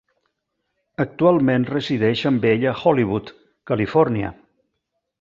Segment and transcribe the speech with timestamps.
[1.03, 3.33] Actualment resideix amb ell a Hollywood,
[3.73, 4.37] Califòrnia.